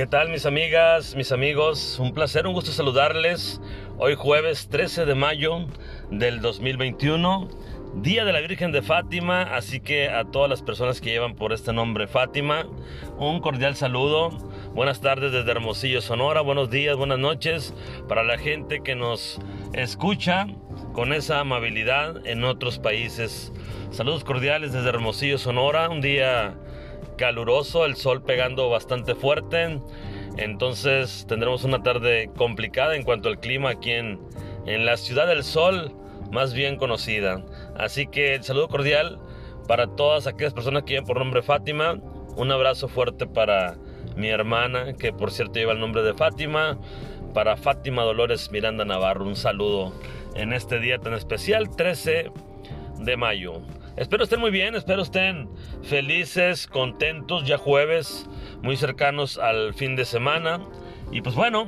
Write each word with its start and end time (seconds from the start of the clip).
¿Qué 0.00 0.06
tal 0.06 0.30
mis 0.30 0.46
amigas, 0.46 1.14
mis 1.14 1.30
amigos? 1.30 1.98
Un 1.98 2.14
placer, 2.14 2.46
un 2.46 2.54
gusto 2.54 2.72
saludarles. 2.72 3.60
Hoy 3.98 4.14
jueves 4.14 4.68
13 4.70 5.04
de 5.04 5.14
mayo 5.14 5.66
del 6.10 6.40
2021, 6.40 7.50
Día 7.96 8.24
de 8.24 8.32
la 8.32 8.40
Virgen 8.40 8.72
de 8.72 8.80
Fátima, 8.80 9.42
así 9.42 9.80
que 9.80 10.08
a 10.08 10.24
todas 10.24 10.48
las 10.48 10.62
personas 10.62 11.02
que 11.02 11.10
llevan 11.10 11.34
por 11.34 11.52
este 11.52 11.74
nombre 11.74 12.06
Fátima, 12.06 12.66
un 13.18 13.40
cordial 13.40 13.76
saludo. 13.76 14.30
Buenas 14.72 15.02
tardes 15.02 15.32
desde 15.32 15.50
Hermosillo, 15.50 16.00
Sonora, 16.00 16.40
buenos 16.40 16.70
días, 16.70 16.96
buenas 16.96 17.18
noches 17.18 17.74
para 18.08 18.24
la 18.24 18.38
gente 18.38 18.80
que 18.80 18.94
nos 18.94 19.38
escucha 19.74 20.46
con 20.94 21.12
esa 21.12 21.40
amabilidad 21.40 22.26
en 22.26 22.44
otros 22.44 22.78
países. 22.78 23.52
Saludos 23.90 24.24
cordiales 24.24 24.72
desde 24.72 24.88
Hermosillo, 24.88 25.36
Sonora, 25.36 25.90
un 25.90 26.00
día 26.00 26.56
caluroso, 27.20 27.84
el 27.84 27.96
sol 27.96 28.22
pegando 28.22 28.70
bastante 28.70 29.14
fuerte. 29.14 29.78
Entonces 30.38 31.26
tendremos 31.28 31.64
una 31.64 31.82
tarde 31.82 32.30
complicada 32.34 32.96
en 32.96 33.02
cuanto 33.02 33.28
al 33.28 33.38
clima 33.38 33.68
aquí 33.70 33.90
en, 33.90 34.18
en 34.64 34.86
la 34.86 34.96
ciudad 34.96 35.26
del 35.26 35.44
sol, 35.44 35.94
más 36.32 36.54
bien 36.54 36.76
conocida. 36.76 37.44
Así 37.76 38.06
que 38.06 38.42
saludo 38.42 38.68
cordial 38.68 39.20
para 39.68 39.86
todas 39.86 40.26
aquellas 40.26 40.54
personas 40.54 40.84
que 40.84 40.94
llevan 40.94 41.06
por 41.06 41.18
nombre 41.18 41.42
Fátima. 41.42 42.00
Un 42.36 42.50
abrazo 42.52 42.88
fuerte 42.88 43.26
para 43.26 43.76
mi 44.16 44.28
hermana, 44.28 44.94
que 44.94 45.12
por 45.12 45.30
cierto 45.30 45.58
lleva 45.58 45.74
el 45.74 45.80
nombre 45.80 46.02
de 46.02 46.14
Fátima. 46.14 46.78
Para 47.34 47.58
Fátima 47.58 48.02
Dolores 48.02 48.50
Miranda 48.50 48.86
Navarro, 48.86 49.26
un 49.26 49.36
saludo 49.36 49.92
en 50.34 50.54
este 50.54 50.80
día 50.80 50.98
tan 50.98 51.12
especial, 51.12 51.68
13 51.76 52.30
de 52.98 53.16
mayo. 53.18 53.60
Espero 53.96 54.24
estén 54.24 54.40
muy 54.40 54.50
bien, 54.50 54.74
espero 54.74 55.02
estén 55.02 55.48
felices, 55.82 56.66
contentos, 56.66 57.44
ya 57.46 57.58
jueves, 57.58 58.28
muy 58.62 58.76
cercanos 58.76 59.36
al 59.36 59.74
fin 59.74 59.96
de 59.96 60.04
semana. 60.04 60.60
Y 61.10 61.22
pues 61.22 61.34
bueno, 61.34 61.66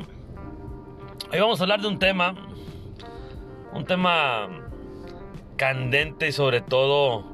hoy 1.33 1.41
vamos 1.41 1.61
a 1.61 1.65
hablar 1.65 1.81
de 1.81 1.89
un 1.89 1.99
tema, 1.99 2.35
un 3.73 3.85
tema 3.85 4.49
candente 5.57 6.29
y 6.29 6.33
sobre 6.33 6.61
todo 6.61 7.25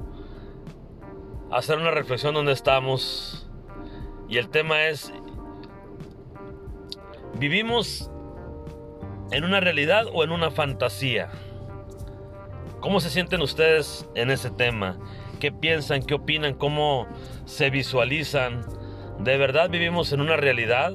hacer 1.52 1.78
una 1.78 1.91
reflexión 1.91 2.34
donde 2.34 2.52
estamos. 2.52 3.48
Y 4.28 4.39
el 4.39 4.48
tema 4.48 4.86
es, 4.86 5.12
¿vivimos 7.34 8.11
en 9.30 9.45
una 9.45 9.61
realidad 9.61 10.06
o 10.12 10.25
en 10.25 10.33
una 10.33 10.50
fantasía? 10.50 11.30
¿Cómo 12.80 13.00
se 13.00 13.10
sienten 13.10 13.42
ustedes 13.42 14.08
en 14.14 14.30
ese 14.30 14.50
tema? 14.50 14.96
¿Qué 15.40 15.50
piensan? 15.50 16.02
¿Qué 16.02 16.14
opinan? 16.14 16.54
¿Cómo 16.54 17.08
se 17.44 17.70
visualizan? 17.70 18.64
¿De 19.18 19.36
verdad 19.36 19.68
vivimos 19.68 20.12
en 20.12 20.20
una 20.20 20.36
realidad? 20.36 20.94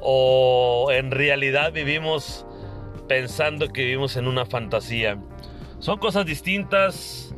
¿O 0.00 0.88
en 0.90 1.12
realidad 1.12 1.72
vivimos 1.72 2.44
pensando 3.06 3.68
que 3.68 3.84
vivimos 3.84 4.16
en 4.16 4.26
una 4.26 4.46
fantasía? 4.46 5.16
Son 5.78 5.98
cosas 5.98 6.26
distintas, 6.26 7.32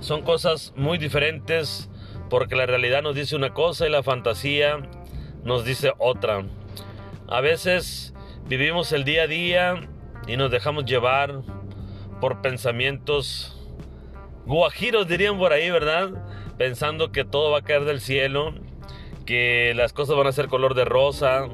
son 0.00 0.20
cosas 0.20 0.74
muy 0.76 0.98
diferentes, 0.98 1.88
porque 2.28 2.56
la 2.56 2.66
realidad 2.66 3.02
nos 3.02 3.14
dice 3.14 3.36
una 3.36 3.54
cosa 3.54 3.86
y 3.86 3.90
la 3.90 4.02
fantasía 4.02 4.80
nos 5.44 5.64
dice 5.64 5.92
otra. 5.96 6.44
A 7.26 7.40
veces 7.40 8.12
vivimos 8.48 8.92
el 8.92 9.04
día 9.04 9.22
a 9.22 9.26
día 9.26 9.88
y 10.26 10.36
nos 10.36 10.50
dejamos 10.50 10.84
llevar 10.84 11.40
por 12.24 12.40
pensamientos 12.40 13.54
guajiros, 14.46 15.06
dirían 15.06 15.36
por 15.36 15.52
ahí, 15.52 15.70
¿verdad? 15.70 16.08
Pensando 16.56 17.12
que 17.12 17.22
todo 17.22 17.50
va 17.50 17.58
a 17.58 17.62
caer 17.62 17.84
del 17.84 18.00
cielo, 18.00 18.54
que 19.26 19.74
las 19.76 19.92
cosas 19.92 20.16
van 20.16 20.28
a 20.28 20.32
ser 20.32 20.48
color 20.48 20.74
de 20.74 20.86
rosa, 20.86 21.50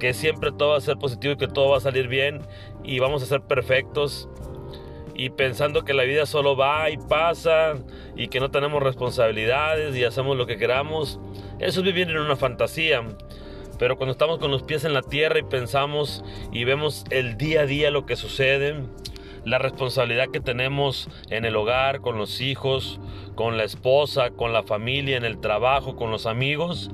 que 0.00 0.14
siempre 0.14 0.50
todo 0.50 0.70
va 0.70 0.78
a 0.78 0.80
ser 0.80 0.96
positivo 0.96 1.34
y 1.34 1.36
que 1.36 1.46
todo 1.46 1.70
va 1.70 1.76
a 1.76 1.80
salir 1.80 2.08
bien 2.08 2.40
y 2.82 2.98
vamos 2.98 3.22
a 3.22 3.26
ser 3.26 3.42
perfectos. 3.42 4.28
Y 5.14 5.30
pensando 5.30 5.84
que 5.84 5.94
la 5.94 6.02
vida 6.02 6.26
solo 6.26 6.56
va 6.56 6.90
y 6.90 6.96
pasa 6.96 7.74
y 8.16 8.26
que 8.26 8.40
no 8.40 8.50
tenemos 8.50 8.82
responsabilidades 8.82 9.94
y 9.94 10.02
hacemos 10.02 10.36
lo 10.36 10.48
que 10.48 10.56
queramos. 10.56 11.20
Eso 11.60 11.78
es 11.78 11.86
vivir 11.86 12.10
en 12.10 12.18
una 12.18 12.34
fantasía. 12.34 13.04
Pero 13.78 13.96
cuando 13.96 14.10
estamos 14.10 14.40
con 14.40 14.50
los 14.50 14.64
pies 14.64 14.82
en 14.84 14.94
la 14.94 15.02
tierra 15.02 15.38
y 15.38 15.44
pensamos 15.44 16.24
y 16.50 16.64
vemos 16.64 17.04
el 17.10 17.36
día 17.36 17.60
a 17.60 17.66
día 17.66 17.92
lo 17.92 18.04
que 18.04 18.16
sucede, 18.16 18.82
la 19.48 19.58
responsabilidad 19.58 20.28
que 20.28 20.40
tenemos 20.40 21.08
en 21.30 21.44
el 21.44 21.56
hogar, 21.56 22.00
con 22.00 22.18
los 22.18 22.40
hijos, 22.40 23.00
con 23.34 23.56
la 23.56 23.64
esposa, 23.64 24.30
con 24.30 24.52
la 24.52 24.62
familia, 24.62 25.16
en 25.16 25.24
el 25.24 25.38
trabajo, 25.38 25.96
con 25.96 26.10
los 26.10 26.26
amigos. 26.26 26.90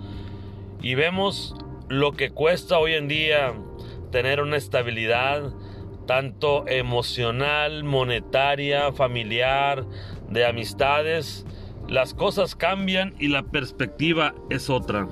Y 0.81 0.95
vemos 0.95 1.55
lo 1.89 2.13
que 2.13 2.31
cuesta 2.31 2.79
hoy 2.79 2.95
en 2.95 3.09
día 3.09 3.55
tener 4.11 4.41
una 4.41 4.57
estabilidad 4.57 5.53
tanto 6.07 6.67
emocional, 6.69 7.83
monetaria, 7.83 8.93
familiar, 8.93 9.85
de 10.31 10.47
amistades. 10.47 11.47
Las 11.89 12.15
cosas 12.15 12.55
cambian 12.55 13.15
y 13.19 13.29
la 13.29 13.43
perspectiva 13.43 14.35
es 14.51 14.71
otra. 14.71 15.09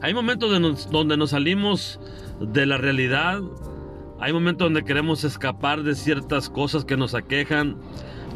Hay 0.00 0.14
momentos 0.14 0.50
donde 0.90 1.16
nos 1.16 1.30
salimos 1.30 2.00
de 2.40 2.66
la 2.66 2.76
realidad 2.76 3.40
hay 4.22 4.32
momentos 4.32 4.66
donde 4.66 4.84
queremos 4.84 5.24
escapar 5.24 5.82
de 5.82 5.96
ciertas 5.96 6.48
cosas 6.48 6.84
que 6.84 6.96
nos 6.96 7.12
aquejan 7.12 7.76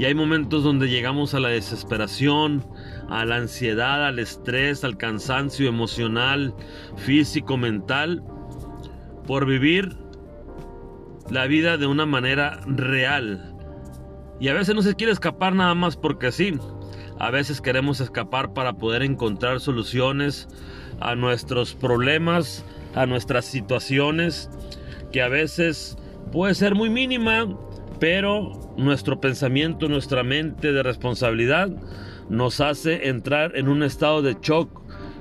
y 0.01 0.05
hay 0.05 0.17
momentos 0.17 0.65
donde 0.65 0.89
llegamos 0.89 1.33
a 1.33 1.39
la 1.39 1.51
desesperación, 1.51 2.67
a 3.09 3.25
la 3.25 3.37
ansiedad, 3.37 4.05
al 4.05 4.19
estrés, 4.19 4.83
al 4.83 4.97
cansancio 4.97 5.69
emocional, 5.69 6.57
físico, 6.97 7.57
mental, 7.57 8.25
por 9.29 9.47
vivir 9.47 9.97
la 11.31 11.47
vida 11.47 11.77
de 11.77 11.87
una 11.87 12.05
manera 12.05 12.59
real. 12.67 13.55
Y 14.41 14.49
a 14.49 14.55
veces 14.55 14.75
no 14.75 14.83
se 14.83 14.97
quiere 14.97 15.13
escapar 15.13 15.55
nada 15.55 15.77
más 15.77 15.97
porque 15.97 16.33
sí. 16.33 16.59
A 17.21 17.31
veces 17.31 17.61
queremos 17.61 18.01
escapar 18.01 18.55
para 18.55 18.73
poder 18.73 19.05
encontrar 19.05 19.61
soluciones 19.61 20.49
a 20.99 21.15
nuestros 21.15 21.75
problemas, 21.75 22.65
a 22.97 23.07
nuestras 23.07 23.45
situaciones 23.45 24.51
que 25.17 25.23
a 25.23 25.29
veces 25.29 25.97
puede 26.31 26.55
ser 26.55 26.75
muy 26.75 26.91
mínima, 26.91 27.49
pero 27.99 28.53
nuestro 28.77 29.19
pensamiento, 29.19 29.89
nuestra 29.89 30.23
mente 30.23 30.75
de 30.75 30.83
responsabilidad 30.83 31.71
nos 32.29 32.61
hace 32.61 33.09
entrar 33.09 33.57
en 33.57 33.69
un 33.69 33.83
estado 33.83 34.21
de 34.21 34.37
shock 34.43 34.69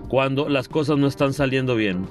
cuando 0.10 0.50
las 0.50 0.68
cosas 0.68 0.98
no 0.98 1.08
están 1.08 1.32
saliendo 1.32 1.78
bien. 1.78 2.08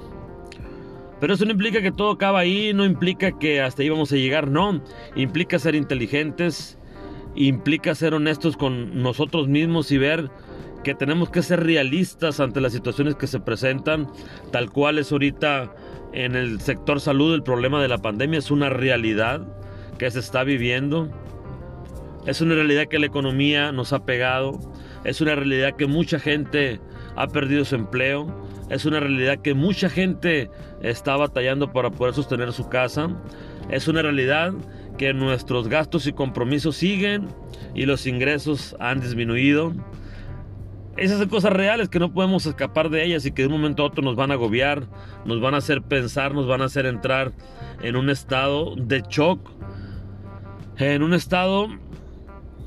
Pero 1.21 1.34
eso 1.34 1.44
no 1.44 1.50
implica 1.50 1.83
que 1.83 1.93
todo 1.93 2.12
acaba 2.12 2.39
ahí, 2.39 2.73
no 2.73 2.87
implica 2.87 3.39
que 3.39 3.61
hasta 3.61 3.83
ahí 3.83 3.91
vamos 3.91 4.11
a 4.12 4.17
llegar, 4.17 4.49
no. 4.49 4.83
Implica 5.15 5.59
ser 5.59 5.75
inteligentes, 5.75 6.78
implica 7.34 7.94
ser 7.94 8.15
honestos 8.15 8.56
con 8.56 9.03
nosotros 9.03 9.47
mismos 9.47 9.93
y 9.93 9.99
ver 9.99 10.31
que 10.84 10.95
tenemos 10.95 11.31
que 11.31 11.43
ser 11.43 11.65
realistas 11.65 12.39
ante 12.39 12.61
las 12.61 12.72
situaciones 12.72 13.17
que 13.17 13.27
se 13.27 13.41
presentan, 13.41 14.06
tal 14.53 14.71
cual 14.71 14.99
es 14.99 15.11
ahorita 15.11 15.75
en 16.12 16.37
el 16.37 16.61
sector 16.61 17.00
salud 17.00 17.34
el 17.34 17.43
problema 17.43 17.83
de 17.83 17.89
la 17.89 17.99
pandemia 17.99 18.39
es 18.39 18.53
una 18.53 18.69
realidad 18.69 19.44
que 19.99 20.09
se 20.12 20.21
está 20.21 20.44
viviendo. 20.44 21.11
Es 22.25 22.41
una 22.41 22.55
realidad 22.55 22.87
que 22.87 23.00
la 23.00 23.06
economía 23.06 23.73
nos 23.73 23.93
ha 23.93 24.05
pegado. 24.05 24.61
Es 25.03 25.21
una 25.21 25.34
realidad 25.34 25.75
que 25.77 25.87
mucha 25.87 26.21
gente 26.21 26.81
ha 27.17 27.27
perdido 27.27 27.65
su 27.65 27.75
empleo. 27.75 28.33
Es 28.71 28.84
una 28.84 29.00
realidad 29.00 29.41
que 29.43 29.55
mucha 29.55 29.91
gente 29.91 30.50
está 30.83 31.17
batallando 31.17 31.73
para 31.73 31.91
poder 31.91 32.15
sostener 32.15 32.53
su 32.53 32.69
casa. 32.69 33.09
Es 33.69 33.89
una 33.89 34.03
realidad 34.03 34.55
que 34.97 35.12
nuestros 35.12 35.69
gastos 35.69 36.06
y 36.06 36.12
compromisos 36.12 36.77
siguen 36.77 37.27
y 37.75 37.87
los 37.87 38.06
ingresos 38.06 38.76
han 38.79 39.00
disminuido. 39.00 39.73
Esas 40.96 41.19
son 41.19 41.29
cosas 41.29 41.52
reales 41.52 41.88
que 41.88 41.99
no 41.99 42.12
podemos 42.12 42.46
escapar 42.46 42.88
de 42.88 43.05
ellas 43.05 43.26
y 43.26 43.32
que 43.32 43.43
de 43.43 43.49
un 43.49 43.55
momento 43.55 43.82
a 43.82 43.87
otro 43.87 44.02
nos 44.02 44.14
van 44.14 44.31
a 44.31 44.35
agobiar, 44.35 44.87
nos 45.25 45.41
van 45.41 45.55
a 45.55 45.58
hacer 45.58 45.82
pensar, 45.82 46.35
nos 46.35 46.46
van 46.46 46.62
a 46.62 46.67
hacer 46.67 46.87
entrar 46.87 47.32
en 47.82 47.96
un 47.96 48.11
estado 48.11 48.76
de 48.76 49.02
shock, 49.08 49.50
en 50.76 51.02
un 51.02 51.12
estado 51.14 51.69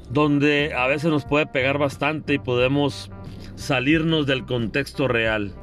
donde 0.09 0.73
a 0.73 0.87
veces 0.87 1.09
nos 1.09 1.25
puede 1.25 1.47
pegar 1.47 1.77
bastante 1.77 2.33
y 2.33 2.39
podemos 2.39 3.09
salirnos 3.55 4.27
del 4.27 4.45
contexto 4.45 5.07
real. 5.07 5.53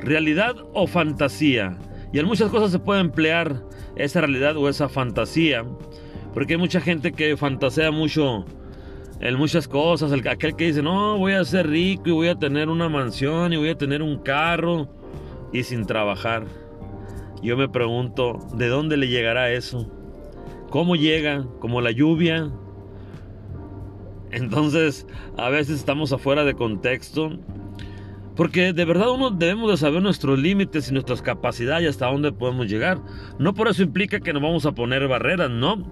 Realidad 0.00 0.56
o 0.74 0.86
fantasía. 0.86 1.78
Y 2.12 2.18
en 2.18 2.26
muchas 2.26 2.50
cosas 2.50 2.70
se 2.70 2.78
puede 2.78 3.00
emplear 3.00 3.62
esa 3.96 4.20
realidad 4.20 4.56
o 4.56 4.68
esa 4.68 4.88
fantasía. 4.88 5.64
Porque 6.32 6.54
hay 6.54 6.58
mucha 6.58 6.80
gente 6.80 7.12
que 7.12 7.36
fantasea 7.36 7.90
mucho 7.90 8.44
en 9.20 9.36
muchas 9.36 9.68
cosas. 9.68 10.12
El, 10.12 10.26
aquel 10.28 10.56
que 10.56 10.66
dice, 10.66 10.82
no, 10.82 11.18
voy 11.18 11.32
a 11.32 11.44
ser 11.44 11.68
rico 11.68 12.08
y 12.08 12.12
voy 12.12 12.28
a 12.28 12.34
tener 12.36 12.68
una 12.68 12.88
mansión 12.88 13.52
y 13.52 13.56
voy 13.56 13.70
a 13.70 13.78
tener 13.78 14.02
un 14.02 14.18
carro 14.18 14.88
y 15.52 15.62
sin 15.62 15.86
trabajar. 15.86 16.44
Yo 17.42 17.56
me 17.56 17.68
pregunto, 17.68 18.38
¿de 18.54 18.68
dónde 18.68 18.96
le 18.96 19.08
llegará 19.08 19.50
eso? 19.50 19.90
¿Cómo 20.70 20.96
llega? 20.96 21.46
¿Como 21.60 21.80
la 21.80 21.92
lluvia? 21.92 22.50
Entonces, 24.30 25.06
a 25.36 25.48
veces 25.48 25.76
estamos 25.76 26.12
afuera 26.12 26.44
de 26.44 26.54
contexto. 26.54 27.38
Porque 28.36 28.72
de 28.72 28.84
verdad 28.84 29.10
uno 29.10 29.30
debemos 29.30 29.70
de 29.70 29.76
saber 29.76 30.00
nuestros 30.00 30.38
límites 30.38 30.88
y 30.88 30.92
nuestras 30.92 31.22
capacidades 31.22 31.84
y 31.84 31.88
hasta 31.88 32.06
dónde 32.06 32.30
podemos 32.30 32.68
llegar. 32.68 33.00
No 33.38 33.52
por 33.52 33.66
eso 33.66 33.82
implica 33.82 34.20
que 34.20 34.32
nos 34.32 34.42
vamos 34.42 34.64
a 34.64 34.72
poner 34.72 35.08
barreras, 35.08 35.50
no. 35.50 35.82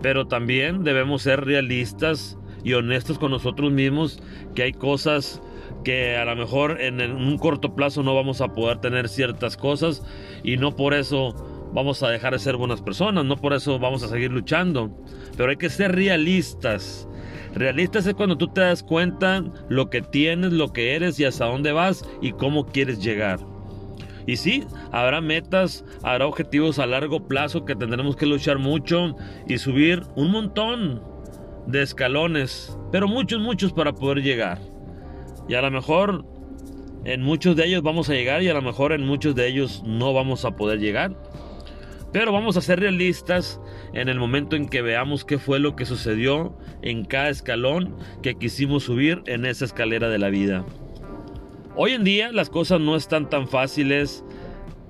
Pero 0.00 0.26
también 0.26 0.84
debemos 0.84 1.22
ser 1.22 1.44
realistas 1.44 2.38
y 2.64 2.74
honestos 2.74 3.18
con 3.18 3.30
nosotros 3.30 3.72
mismos 3.72 4.20
que 4.54 4.62
hay 4.62 4.72
cosas 4.72 5.42
que 5.84 6.16
a 6.16 6.24
lo 6.24 6.36
mejor 6.36 6.80
en 6.80 7.00
un 7.00 7.38
corto 7.38 7.74
plazo 7.74 8.02
no 8.02 8.14
vamos 8.14 8.40
a 8.40 8.52
poder 8.52 8.78
tener 8.78 9.08
ciertas 9.08 9.56
cosas 9.56 10.02
y 10.44 10.56
no 10.56 10.76
por 10.76 10.94
eso 10.94 11.34
vamos 11.72 12.02
a 12.02 12.10
dejar 12.10 12.34
de 12.34 12.38
ser 12.38 12.56
buenas 12.56 12.82
personas, 12.82 13.24
no 13.24 13.36
por 13.36 13.52
eso 13.52 13.78
vamos 13.78 14.02
a 14.02 14.08
seguir 14.08 14.30
luchando, 14.30 14.90
pero 15.36 15.50
hay 15.50 15.56
que 15.56 15.70
ser 15.70 15.94
realistas. 15.94 17.08
Realistas 17.54 18.06
es 18.06 18.14
cuando 18.14 18.38
tú 18.38 18.48
te 18.48 18.60
das 18.60 18.82
cuenta 18.82 19.44
lo 19.68 19.90
que 19.90 20.00
tienes, 20.02 20.52
lo 20.52 20.72
que 20.72 20.94
eres 20.94 21.18
y 21.20 21.24
hasta 21.24 21.46
dónde 21.46 21.72
vas 21.72 22.04
y 22.20 22.32
cómo 22.32 22.66
quieres 22.66 23.02
llegar. 23.02 23.40
Y 24.26 24.36
sí, 24.36 24.64
habrá 24.92 25.20
metas, 25.20 25.84
habrá 26.02 26.26
objetivos 26.26 26.78
a 26.78 26.86
largo 26.86 27.26
plazo 27.26 27.64
que 27.64 27.74
tendremos 27.74 28.16
que 28.16 28.26
luchar 28.26 28.58
mucho 28.58 29.16
y 29.48 29.58
subir 29.58 30.02
un 30.14 30.30
montón 30.30 31.02
de 31.66 31.82
escalones, 31.82 32.76
pero 32.90 33.08
muchos, 33.08 33.40
muchos 33.40 33.72
para 33.72 33.92
poder 33.92 34.22
llegar. 34.22 34.60
Y 35.48 35.54
a 35.54 35.62
lo 35.62 35.70
mejor 35.70 36.24
en 37.04 37.22
muchos 37.22 37.56
de 37.56 37.66
ellos 37.66 37.82
vamos 37.82 38.08
a 38.08 38.14
llegar 38.14 38.42
y 38.42 38.48
a 38.48 38.54
lo 38.54 38.62
mejor 38.62 38.92
en 38.92 39.04
muchos 39.04 39.34
de 39.34 39.48
ellos 39.48 39.82
no 39.84 40.12
vamos 40.12 40.44
a 40.44 40.56
poder 40.56 40.78
llegar. 40.78 41.16
Pero 42.12 42.30
vamos 42.30 42.56
a 42.56 42.60
ser 42.60 42.78
realistas 42.80 43.60
en 43.94 44.08
el 44.08 44.18
momento 44.18 44.54
en 44.54 44.68
que 44.68 44.82
veamos 44.82 45.24
qué 45.24 45.38
fue 45.38 45.58
lo 45.58 45.74
que 45.76 45.86
sucedió 45.86 46.56
en 46.82 47.04
cada 47.04 47.30
escalón 47.30 47.96
que 48.22 48.34
quisimos 48.34 48.84
subir 48.84 49.22
en 49.26 49.46
esa 49.46 49.64
escalera 49.64 50.10
de 50.10 50.18
la 50.18 50.28
vida. 50.28 50.64
Hoy 51.74 51.92
en 51.92 52.04
día 52.04 52.30
las 52.30 52.50
cosas 52.50 52.80
no 52.80 52.96
están 52.96 53.30
tan 53.30 53.48
fáciles, 53.48 54.22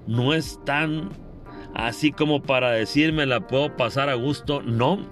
no 0.08 0.34
están 0.34 1.10
así 1.74 2.10
como 2.10 2.42
para 2.42 2.72
decirme 2.72 3.24
la 3.24 3.46
puedo 3.46 3.76
pasar 3.76 4.08
a 4.08 4.14
gusto, 4.14 4.62
no. 4.62 5.06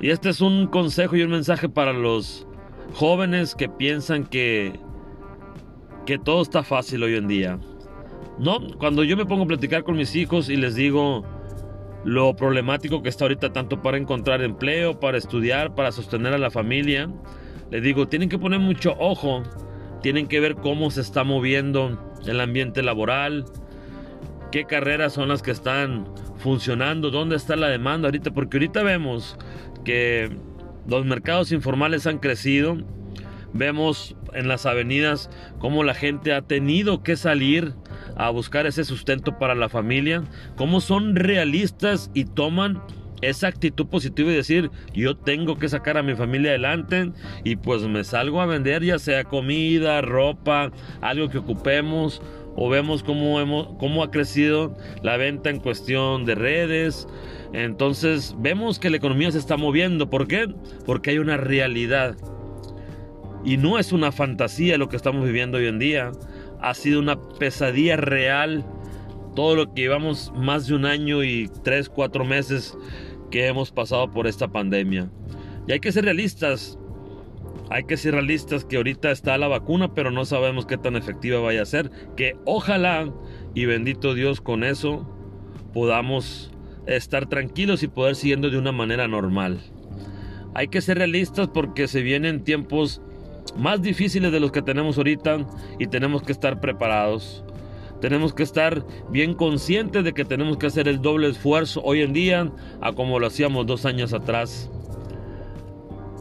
Y 0.00 0.10
este 0.10 0.30
es 0.30 0.40
un 0.40 0.66
consejo 0.66 1.16
y 1.16 1.22
un 1.22 1.30
mensaje 1.30 1.68
para 1.68 1.92
los 1.92 2.46
jóvenes 2.94 3.54
que 3.54 3.68
piensan 3.68 4.24
que 4.24 4.72
que 6.06 6.18
todo 6.18 6.42
está 6.42 6.62
fácil 6.62 7.02
hoy 7.02 7.14
en 7.14 7.28
día. 7.28 7.58
No, 8.38 8.58
cuando 8.78 9.04
yo 9.04 9.16
me 9.16 9.26
pongo 9.26 9.44
a 9.44 9.46
platicar 9.46 9.84
con 9.84 9.96
mis 9.96 10.16
hijos 10.16 10.48
y 10.48 10.56
les 10.56 10.74
digo 10.74 11.24
lo 12.04 12.34
problemático 12.34 13.02
que 13.02 13.10
está 13.10 13.26
ahorita 13.26 13.52
tanto 13.52 13.82
para 13.82 13.98
encontrar 13.98 14.42
empleo, 14.42 14.98
para 14.98 15.18
estudiar, 15.18 15.74
para 15.74 15.92
sostener 15.92 16.32
a 16.32 16.38
la 16.38 16.50
familia, 16.50 17.10
les 17.70 17.82
digo, 17.82 18.08
tienen 18.08 18.30
que 18.30 18.38
poner 18.38 18.58
mucho 18.58 18.96
ojo, 18.98 19.42
tienen 20.02 20.26
que 20.26 20.40
ver 20.40 20.56
cómo 20.56 20.90
se 20.90 21.02
está 21.02 21.22
moviendo 21.22 22.12
el 22.26 22.40
ambiente 22.40 22.82
laboral, 22.82 23.44
qué 24.50 24.64
carreras 24.64 25.12
son 25.12 25.28
las 25.28 25.42
que 25.42 25.50
están 25.50 26.06
funcionando, 26.38 27.10
dónde 27.10 27.36
está 27.36 27.54
la 27.54 27.68
demanda 27.68 28.08
ahorita, 28.08 28.30
porque 28.32 28.56
ahorita 28.56 28.82
vemos 28.82 29.36
que 29.84 30.30
los 30.86 31.04
mercados 31.04 31.52
informales 31.52 32.06
han 32.06 32.18
crecido, 32.18 32.78
vemos 33.52 34.16
en 34.34 34.48
las 34.48 34.66
avenidas 34.66 35.30
cómo 35.58 35.84
la 35.84 35.94
gente 35.94 36.32
ha 36.32 36.42
tenido 36.42 37.02
que 37.02 37.16
salir 37.16 37.74
a 38.16 38.30
buscar 38.30 38.66
ese 38.66 38.84
sustento 38.84 39.38
para 39.38 39.54
la 39.54 39.68
familia, 39.68 40.24
cómo 40.56 40.80
son 40.80 41.16
realistas 41.16 42.10
y 42.14 42.24
toman 42.24 42.80
esa 43.22 43.48
actitud 43.48 43.86
positiva 43.86 44.30
y 44.30 44.34
decir 44.34 44.70
yo 44.94 45.16
tengo 45.16 45.58
que 45.58 45.68
sacar 45.68 45.98
a 45.98 46.02
mi 46.02 46.14
familia 46.14 46.50
adelante 46.50 47.12
y 47.44 47.56
pues 47.56 47.82
me 47.82 48.02
salgo 48.04 48.40
a 48.40 48.46
vender 48.46 48.82
ya 48.82 48.98
sea 48.98 49.24
comida, 49.24 50.00
ropa, 50.00 50.72
algo 51.00 51.28
que 51.28 51.38
ocupemos 51.38 52.22
o 52.56 52.68
vemos 52.68 53.02
cómo, 53.02 53.40
hemos, 53.40 53.68
cómo 53.78 54.02
ha 54.02 54.10
crecido 54.10 54.76
la 55.02 55.16
venta 55.16 55.50
en 55.50 55.60
cuestión 55.60 56.24
de 56.24 56.34
redes. 56.34 57.06
Entonces 57.52 58.36
vemos 58.38 58.78
que 58.78 58.90
la 58.90 58.96
economía 58.96 59.30
se 59.32 59.38
está 59.38 59.56
moviendo. 59.56 60.08
¿Por 60.08 60.28
qué? 60.28 60.46
Porque 60.86 61.10
hay 61.10 61.18
una 61.18 61.36
realidad. 61.36 62.16
Y 63.44 63.56
no 63.56 63.78
es 63.78 63.92
una 63.92 64.12
fantasía 64.12 64.78
lo 64.78 64.88
que 64.88 64.96
estamos 64.96 65.24
viviendo 65.24 65.58
hoy 65.58 65.66
en 65.66 65.78
día 65.78 66.12
ha 66.60 66.74
sido 66.74 67.00
una 67.00 67.20
pesadilla 67.20 67.96
real. 67.96 68.64
Todo 69.34 69.56
lo 69.56 69.72
que 69.72 69.82
llevamos 69.82 70.32
más 70.36 70.66
de 70.66 70.74
un 70.74 70.84
año 70.84 71.22
y 71.22 71.48
tres, 71.62 71.88
cuatro 71.88 72.24
meses 72.24 72.76
que 73.30 73.46
hemos 73.46 73.70
pasado 73.70 74.10
por 74.10 74.26
esta 74.26 74.48
pandemia. 74.48 75.10
Y 75.66 75.72
hay 75.72 75.80
que 75.80 75.92
ser 75.92 76.04
realistas. 76.04 76.78
Hay 77.70 77.84
que 77.84 77.96
ser 77.96 78.14
realistas 78.14 78.64
que 78.64 78.76
ahorita 78.76 79.12
está 79.12 79.38
la 79.38 79.46
vacuna, 79.46 79.94
pero 79.94 80.10
no 80.10 80.24
sabemos 80.24 80.66
qué 80.66 80.76
tan 80.76 80.96
efectiva 80.96 81.38
vaya 81.40 81.62
a 81.62 81.66
ser. 81.66 81.90
Que 82.16 82.36
ojalá 82.44 83.12
y 83.54 83.64
bendito 83.66 84.14
Dios 84.14 84.40
con 84.40 84.64
eso 84.64 85.08
podamos 85.72 86.50
estar 86.96 87.28
tranquilos 87.28 87.82
y 87.82 87.88
poder 87.88 88.16
siguiendo 88.16 88.50
de 88.50 88.58
una 88.58 88.72
manera 88.72 89.08
normal. 89.08 89.60
Hay 90.54 90.68
que 90.68 90.80
ser 90.80 90.98
realistas 90.98 91.48
porque 91.48 91.86
se 91.88 92.02
vienen 92.02 92.42
tiempos 92.42 93.00
más 93.56 93.82
difíciles 93.82 94.32
de 94.32 94.40
los 94.40 94.52
que 94.52 94.62
tenemos 94.62 94.96
ahorita 94.98 95.46
y 95.78 95.86
tenemos 95.86 96.22
que 96.22 96.32
estar 96.32 96.60
preparados. 96.60 97.44
Tenemos 98.00 98.32
que 98.32 98.42
estar 98.42 98.84
bien 99.10 99.34
conscientes 99.34 100.04
de 100.04 100.12
que 100.12 100.24
tenemos 100.24 100.56
que 100.56 100.66
hacer 100.66 100.88
el 100.88 101.02
doble 101.02 101.28
esfuerzo 101.28 101.82
hoy 101.84 102.00
en 102.00 102.12
día 102.12 102.50
a 102.80 102.92
como 102.92 103.18
lo 103.18 103.26
hacíamos 103.26 103.66
dos 103.66 103.84
años 103.84 104.12
atrás. 104.14 104.70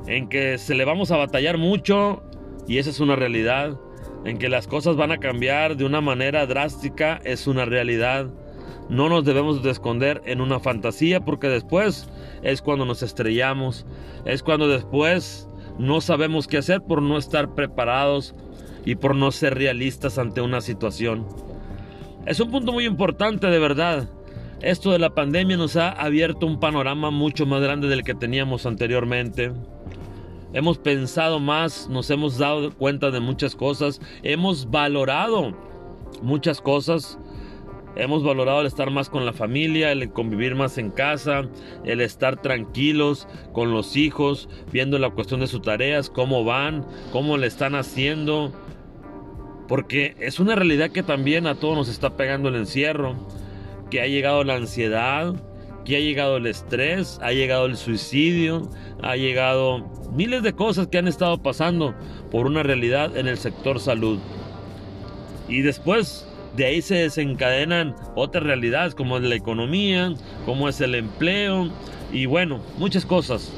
En 0.07 0.27
que 0.27 0.57
se 0.57 0.75
le 0.75 0.85
vamos 0.85 1.11
a 1.11 1.17
batallar 1.17 1.57
mucho 1.57 2.21
y 2.67 2.79
esa 2.79 2.89
es 2.89 2.99
una 2.99 3.15
realidad. 3.15 3.79
En 4.25 4.37
que 4.37 4.49
las 4.49 4.67
cosas 4.67 4.97
van 4.97 5.13
a 5.13 5.19
cambiar 5.19 5.77
de 5.77 5.85
una 5.85 6.01
manera 6.01 6.45
drástica 6.45 7.21
es 7.23 7.47
una 7.47 7.63
realidad. 7.63 8.29
No 8.89 9.07
nos 9.07 9.23
debemos 9.23 9.61
de 9.61 9.69
esconder 9.69 10.21
en 10.25 10.41
una 10.41 10.59
fantasía 10.59 11.23
porque 11.23 11.47
después 11.47 12.09
es 12.41 12.61
cuando 12.63 12.85
nos 12.85 13.03
estrellamos. 13.03 13.85
Es 14.25 14.41
cuando 14.41 14.67
después 14.67 15.47
no 15.77 16.01
sabemos 16.01 16.47
qué 16.47 16.57
hacer 16.57 16.81
por 16.81 17.01
no 17.03 17.17
estar 17.17 17.53
preparados 17.53 18.33
y 18.85 18.95
por 18.95 19.15
no 19.15 19.31
ser 19.31 19.55
realistas 19.55 20.17
ante 20.17 20.41
una 20.41 20.61
situación. 20.61 21.27
Es 22.25 22.39
un 22.39 22.49
punto 22.49 22.71
muy 22.71 22.85
importante 22.85 23.47
de 23.47 23.59
verdad. 23.59 24.09
Esto 24.61 24.91
de 24.91 24.99
la 24.99 25.13
pandemia 25.13 25.55
nos 25.55 25.75
ha 25.75 25.91
abierto 25.91 26.47
un 26.47 26.59
panorama 26.59 27.11
mucho 27.11 27.45
más 27.45 27.61
grande 27.61 27.87
del 27.87 28.03
que 28.03 28.15
teníamos 28.15 28.65
anteriormente. 28.65 29.53
Hemos 30.51 30.79
pensado 30.79 31.39
más, 31.39 31.87
nos 31.89 32.09
hemos 32.09 32.39
dado 32.39 32.71
cuenta 32.71 33.11
de 33.11 33.19
muchas 33.19 33.55
cosas, 33.55 34.01
hemos 34.23 34.69
valorado 34.69 35.55
muchas 36.23 36.59
cosas 36.59 37.19
Hemos 37.95 38.23
valorado 38.23 38.61
el 38.61 38.67
estar 38.67 38.91
más 38.91 39.09
con 39.09 39.25
la 39.25 39.33
familia, 39.33 39.91
el 39.91 40.11
convivir 40.11 40.55
más 40.55 40.77
en 40.77 40.91
casa, 40.91 41.49
el 41.83 42.01
estar 42.01 42.41
tranquilos 42.41 43.27
con 43.51 43.71
los 43.71 43.97
hijos, 43.97 44.47
viendo 44.71 44.99
la 44.99 45.09
cuestión 45.09 45.39
de 45.39 45.47
sus 45.47 45.61
tareas, 45.61 46.09
cómo 46.09 46.43
van, 46.43 46.85
cómo 47.11 47.37
le 47.37 47.47
están 47.47 47.75
haciendo. 47.75 48.53
Porque 49.67 50.15
es 50.19 50.39
una 50.39 50.55
realidad 50.55 50.91
que 50.91 51.03
también 51.03 51.47
a 51.47 51.55
todos 51.55 51.75
nos 51.75 51.89
está 51.89 52.15
pegando 52.15 52.49
el 52.49 52.55
encierro, 52.55 53.15
que 53.89 54.01
ha 54.01 54.07
llegado 54.07 54.43
la 54.43 54.55
ansiedad, 54.55 55.35
que 55.83 55.97
ha 55.97 55.99
llegado 55.99 56.37
el 56.37 56.45
estrés, 56.45 57.19
ha 57.21 57.31
llegado 57.31 57.65
el 57.65 57.75
suicidio, 57.75 58.69
ha 59.01 59.15
llegado 59.15 59.89
miles 60.13 60.43
de 60.43 60.53
cosas 60.53 60.87
que 60.87 60.99
han 60.99 61.07
estado 61.07 61.41
pasando 61.41 61.95
por 62.29 62.45
una 62.45 62.61
realidad 62.61 63.17
en 63.17 63.27
el 63.27 63.37
sector 63.37 63.79
salud. 63.79 64.19
Y 65.47 65.61
después 65.61 66.28
de 66.55 66.65
ahí 66.65 66.81
se 66.81 66.95
desencadenan 66.95 67.95
otras 68.15 68.43
realidades 68.43 68.95
como 68.95 69.17
es 69.17 69.23
la 69.23 69.35
economía, 69.35 70.13
como 70.45 70.67
es 70.67 70.81
el 70.81 70.95
empleo 70.95 71.69
y 72.11 72.25
bueno, 72.25 72.59
muchas 72.77 73.05
cosas. 73.05 73.51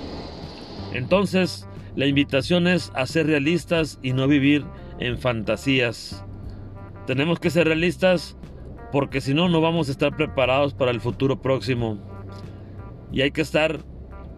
Entonces, 0.93 1.67
la 1.95 2.05
invitación 2.05 2.67
es 2.67 2.91
a 2.95 3.05
ser 3.05 3.27
realistas 3.27 3.99
y 4.01 4.13
no 4.13 4.27
vivir 4.27 4.65
en 4.99 5.17
fantasías. 5.17 6.23
Tenemos 7.07 7.39
que 7.39 7.49
ser 7.49 7.67
realistas 7.67 8.37
porque 8.91 9.21
si 9.21 9.33
no, 9.33 9.49
no 9.49 9.61
vamos 9.61 9.87
a 9.87 9.91
estar 9.91 10.15
preparados 10.15 10.73
para 10.73 10.91
el 10.91 10.99
futuro 11.01 11.41
próximo. 11.41 11.97
Y 13.11 13.21
hay 13.21 13.31
que 13.31 13.41
estar 13.41 13.79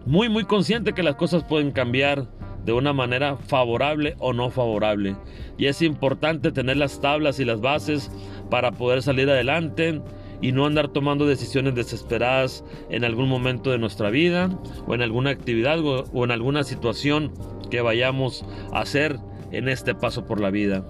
muy, 0.06 0.28
muy 0.28 0.44
consciente 0.44 0.92
que 0.92 1.02
las 1.02 1.16
cosas 1.16 1.44
pueden 1.44 1.72
cambiar 1.72 2.26
de 2.64 2.72
una 2.72 2.92
manera 2.92 3.36
favorable 3.36 4.16
o 4.18 4.32
no 4.32 4.50
favorable. 4.50 5.16
Y 5.58 5.66
es 5.66 5.82
importante 5.82 6.52
tener 6.52 6.76
las 6.76 7.00
tablas 7.00 7.38
y 7.40 7.44
las 7.44 7.60
bases 7.60 8.10
para 8.50 8.72
poder 8.72 9.02
salir 9.02 9.28
adelante 9.28 10.00
y 10.40 10.52
no 10.52 10.66
andar 10.66 10.88
tomando 10.88 11.26
decisiones 11.26 11.74
desesperadas 11.74 12.64
en 12.90 13.04
algún 13.04 13.28
momento 13.28 13.70
de 13.70 13.78
nuestra 13.78 14.10
vida 14.10 14.50
o 14.86 14.94
en 14.94 15.02
alguna 15.02 15.30
actividad 15.30 15.78
o 15.80 16.24
en 16.24 16.30
alguna 16.30 16.64
situación 16.64 17.32
que 17.70 17.80
vayamos 17.80 18.44
a 18.72 18.80
hacer 18.80 19.18
en 19.52 19.68
este 19.68 19.94
paso 19.94 20.26
por 20.26 20.40
la 20.40 20.50
vida. 20.50 20.84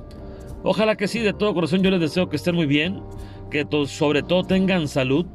Ojalá 0.63 0.97
que 0.97 1.09
sí, 1.09 1.21
de 1.21 1.35
todo 1.35 1.55
corazón 1.55 1.83
yo 1.83 1.91
les 1.91 2.01
deseo 2.01 2.31
que 2.31 2.37
estén 2.37 2.55
muy 2.55 2.67
bien, 2.67 3.03
que 3.51 3.67
sobre 3.87 4.23
todo 4.23 4.45
tengan 4.45 4.89
salud, 4.89 5.27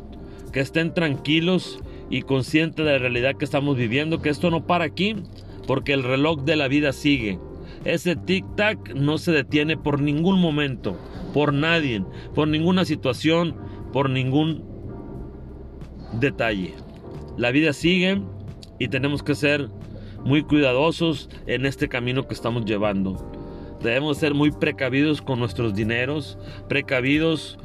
que 0.52 0.60
estén 0.60 0.94
tranquilos 0.94 1.80
y 2.10 2.24
conscientes 2.24 2.84
de 2.84 2.94
la 2.94 2.98
realidad 2.98 3.36
que 3.36 3.46
estamos 3.46 3.78
viviendo, 3.78 4.22
que 4.22 4.30
esto 4.30 4.50
no 4.50 4.66
para 4.66 4.86
aquí, 4.86 5.16
porque 5.70 5.94
el 5.94 6.02
reloj 6.02 6.46
de 6.46 6.56
la 6.56 6.68
vida 6.68 6.92
sigue. 6.94 7.38
Ese 7.86 8.16
tic-tac 8.16 8.96
no 8.96 9.20
se 9.20 9.32
detiene 9.32 9.78
por 9.78 10.02
ningún 10.02 10.42
momento, 10.42 10.98
por 11.32 11.54
nadie, 11.54 12.04
por 12.34 12.48
ninguna 12.48 12.86
situación, 12.86 13.56
por 13.94 14.10
ningún 14.10 14.64
detalle. 16.14 16.74
La 17.38 17.52
vida 17.52 17.74
sigue 17.74 18.20
y 18.80 18.88
tenemos 18.88 19.22
que 19.22 19.36
ser 19.36 19.70
muy 20.26 20.42
cuidadosos 20.42 21.30
en 21.46 21.68
este 21.68 21.88
camino 21.88 22.28
que 22.28 22.34
estamos 22.34 22.66
llevando. 22.66 23.32
Debemos 23.84 24.18
ser 24.18 24.34
muy 24.34 24.50
precavidos 24.50 25.22
con 25.22 25.38
nuestros 25.38 25.76
dineros, 25.76 26.40
precavidos 26.68 27.60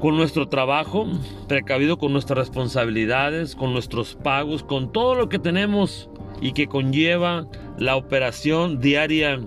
con 0.00 0.16
nuestro 0.16 0.48
trabajo, 0.48 1.06
precavidos 1.48 1.98
con 1.98 2.12
nuestras 2.12 2.38
responsabilidades, 2.38 3.54
con 3.54 3.72
nuestros 3.72 4.14
pagos, 4.14 4.62
con 4.62 4.92
todo 4.92 5.14
lo 5.14 5.28
que 5.28 5.38
tenemos 5.38 6.10
y 6.40 6.52
que 6.52 6.66
conlleva 6.66 7.46
la 7.78 7.96
operación 7.96 8.80
diaria 8.80 9.40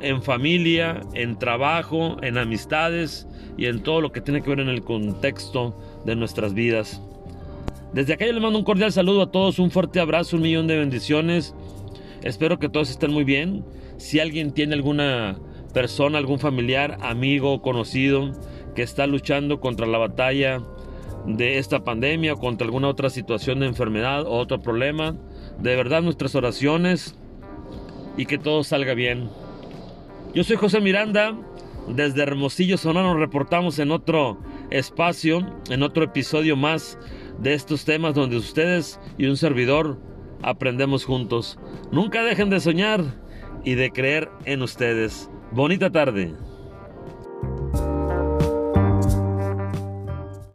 en 0.00 0.22
familia, 0.22 1.00
en 1.14 1.38
trabajo, 1.38 2.16
en 2.22 2.38
amistades 2.38 3.26
y 3.56 3.66
en 3.66 3.82
todo 3.82 4.00
lo 4.00 4.12
que 4.12 4.20
tiene 4.20 4.42
que 4.42 4.50
ver 4.50 4.60
en 4.60 4.68
el 4.68 4.82
contexto 4.82 5.76
de 6.04 6.14
nuestras 6.14 6.54
vidas. 6.54 7.02
Desde 7.92 8.12
acá 8.12 8.26
yo 8.26 8.32
les 8.32 8.42
mando 8.42 8.58
un 8.58 8.64
cordial 8.64 8.92
saludo 8.92 9.22
a 9.22 9.30
todos, 9.32 9.58
un 9.58 9.70
fuerte 9.70 9.98
abrazo, 9.98 10.36
un 10.36 10.42
millón 10.42 10.66
de 10.66 10.78
bendiciones. 10.78 11.54
Espero 12.22 12.58
que 12.58 12.68
todos 12.68 12.90
estén 12.90 13.12
muy 13.12 13.24
bien. 13.24 13.64
Si 13.96 14.20
alguien 14.20 14.52
tiene 14.52 14.74
alguna 14.74 15.38
persona, 15.78 16.18
algún 16.18 16.40
familiar, 16.40 16.98
amigo, 17.02 17.62
conocido 17.62 18.32
que 18.74 18.82
está 18.82 19.06
luchando 19.06 19.60
contra 19.60 19.86
la 19.86 19.98
batalla 19.98 20.60
de 21.24 21.58
esta 21.58 21.84
pandemia 21.84 22.32
o 22.32 22.36
contra 22.36 22.64
alguna 22.64 22.88
otra 22.88 23.10
situación 23.10 23.60
de 23.60 23.66
enfermedad 23.66 24.26
o 24.26 24.38
otro 24.38 24.60
problema, 24.60 25.14
de 25.60 25.76
verdad 25.76 26.02
nuestras 26.02 26.34
oraciones 26.34 27.16
y 28.16 28.26
que 28.26 28.38
todo 28.38 28.64
salga 28.64 28.94
bien. 28.94 29.30
Yo 30.34 30.42
soy 30.42 30.56
José 30.56 30.80
Miranda, 30.80 31.38
desde 31.86 32.24
Hermosillo, 32.24 32.76
Sonora 32.76 33.06
nos 33.06 33.20
reportamos 33.20 33.78
en 33.78 33.92
otro 33.92 34.40
espacio, 34.70 35.46
en 35.70 35.84
otro 35.84 36.02
episodio 36.02 36.56
más 36.56 36.98
de 37.38 37.54
estos 37.54 37.84
temas 37.84 38.14
donde 38.14 38.36
ustedes 38.36 38.98
y 39.16 39.26
un 39.26 39.36
servidor 39.36 39.96
aprendemos 40.42 41.04
juntos. 41.04 41.56
Nunca 41.92 42.24
dejen 42.24 42.50
de 42.50 42.58
soñar 42.58 43.04
y 43.62 43.76
de 43.76 43.92
creer 43.92 44.28
en 44.44 44.62
ustedes. 44.62 45.30
Bonita 45.50 45.90
tarde. 45.90 46.47